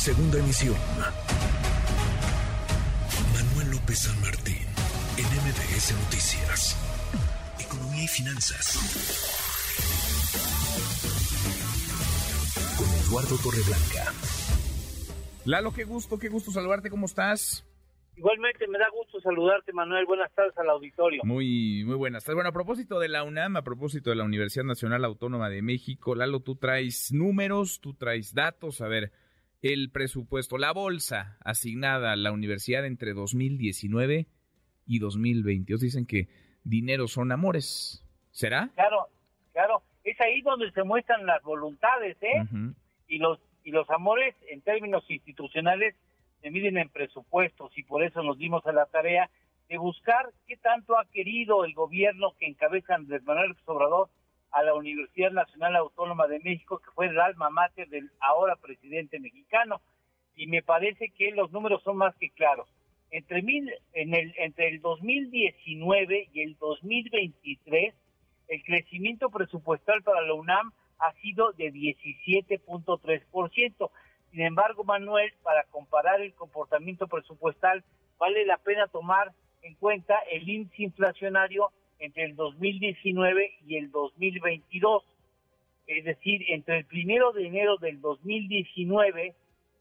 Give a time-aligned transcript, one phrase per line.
[0.00, 0.76] Segunda emisión.
[3.34, 4.64] Manuel López San Martín,
[5.18, 6.74] en MBS Noticias.
[7.62, 8.80] Economía y finanzas.
[12.78, 14.14] Con Eduardo Torreblanca.
[15.44, 17.62] Lalo, qué gusto, qué gusto saludarte, ¿cómo estás?
[18.16, 20.06] Igualmente me da gusto saludarte, Manuel.
[20.06, 21.20] Buenas tardes al auditorio.
[21.24, 22.36] Muy, muy buenas tardes.
[22.36, 26.14] Bueno, a propósito de la UNAM, a propósito de la Universidad Nacional Autónoma de México,
[26.14, 28.80] Lalo, tú traes números, tú traes datos.
[28.80, 29.12] A ver,
[29.62, 34.26] el presupuesto, la bolsa asignada a la universidad entre 2019
[34.86, 35.80] y 2022.
[35.80, 36.28] Dicen que
[36.64, 38.04] dinero son amores.
[38.30, 38.70] ¿Será?
[38.74, 39.08] Claro,
[39.52, 39.82] claro.
[40.04, 42.46] Es ahí donde se muestran las voluntades, ¿eh?
[43.08, 45.94] Y los y los amores en términos institucionales
[46.40, 49.30] se miden en presupuestos y por eso nos dimos a la tarea
[49.68, 54.08] de buscar qué tanto ha querido el gobierno que encabeza Andrés Manuel Obrador
[54.52, 59.20] a la Universidad Nacional Autónoma de México, que fue el alma mater del ahora presidente
[59.20, 59.80] mexicano.
[60.34, 62.68] Y me parece que los números son más que claros.
[63.10, 67.94] Entre, mil, en el, entre el 2019 y el 2023,
[68.48, 73.90] el crecimiento presupuestal para la UNAM ha sido de 17.3%.
[74.30, 77.82] Sin embargo, Manuel, para comparar el comportamiento presupuestal,
[78.18, 85.04] vale la pena tomar en cuenta el índice inflacionario entre el 2019 y el 2022.
[85.86, 89.34] Es decir, entre el primero de enero del 2019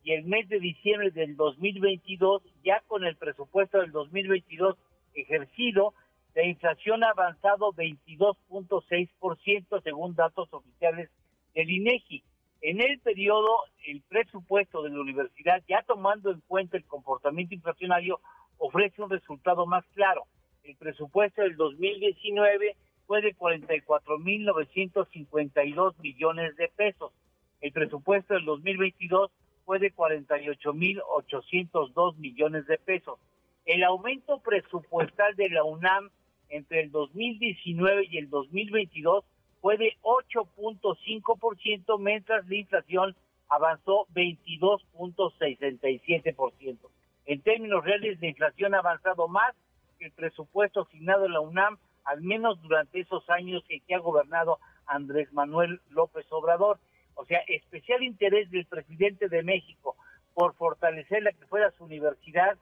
[0.03, 4.77] y el mes de diciembre del 2022, ya con el presupuesto del 2022
[5.13, 5.93] ejercido,
[6.35, 11.09] la inflación ha avanzado 22.6% según datos oficiales
[11.53, 12.23] del INEGI.
[12.61, 13.49] En el periodo,
[13.85, 18.19] el presupuesto de la universidad, ya tomando en cuenta el comportamiento inflacionario,
[18.57, 20.25] ofrece un resultado más claro.
[20.69, 22.75] El presupuesto del 2019
[23.07, 27.11] fue de 44.952 millones de pesos.
[27.59, 29.31] El presupuesto del 2022
[29.65, 33.17] fue de 48.802 millones de pesos.
[33.65, 36.11] El aumento presupuestal de la UNAM
[36.49, 39.25] entre el 2019 y el 2022
[39.61, 43.15] fue de 8.5%, mientras la inflación
[43.47, 46.77] avanzó 22.67%.
[47.25, 49.55] En términos reales, la inflación ha avanzado más
[49.99, 54.60] el presupuesto asignado a la UNAM, al menos durante esos años en que ha gobernado
[54.86, 56.80] Andrés Manuel López Obrador.
[57.15, 59.95] O sea, especial interés del presidente de México
[60.33, 62.58] por fortalecer la que fuera su universidad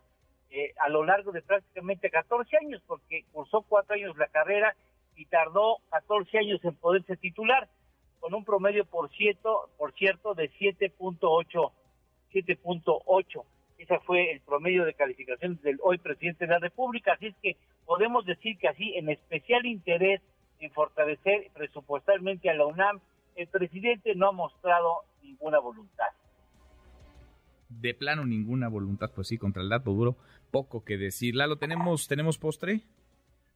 [0.50, 4.76] eh, a lo largo de prácticamente 14 años, porque cursó cuatro años la carrera
[5.16, 7.68] y tardó 14 años en poderse titular,
[8.20, 11.72] con un promedio, por cierto, por cierto de 7.8,
[12.34, 13.44] 7.8.
[13.78, 17.58] Ese fue el promedio de calificaciones del hoy presidente de la República, así es que
[17.86, 20.22] podemos decir que así, en especial interés
[20.60, 23.00] en fortalecer presupuestalmente a la UNAM,
[23.36, 26.08] el presidente no ha mostrado ninguna voluntad
[27.70, 30.16] de plano ninguna voluntad, pues sí, contra el dato duro,
[30.52, 31.36] poco que decir.
[31.36, 32.82] Lalo, ¿tenemos, ¿tenemos postre?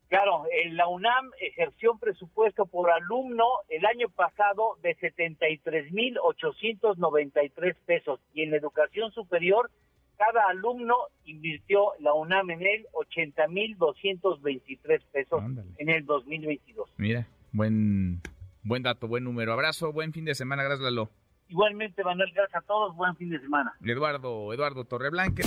[0.09, 8.19] Claro, en la UNAM ejerció un presupuesto por alumno el año pasado de 73.893 pesos
[8.33, 9.71] y en la educación superior
[10.17, 10.95] cada alumno
[11.25, 15.43] invirtió la UNAM en él 80.223 pesos
[15.77, 16.89] en el 2022.
[16.97, 18.21] Mira, buen
[18.63, 19.53] buen dato, buen número.
[19.53, 21.09] Abrazo, buen fin de semana, gracias Lalo.
[21.47, 22.95] Igualmente, Manuel, gracias a todos.
[22.95, 23.73] Buen fin de semana.
[23.83, 25.43] Eduardo, Eduardo Torreblanque.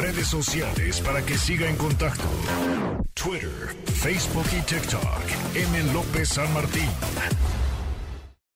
[0.00, 2.24] Redes sociales para que siga en contacto:
[3.14, 5.04] Twitter, Facebook y TikTok.
[5.54, 5.92] M.
[5.92, 6.88] López San Martín.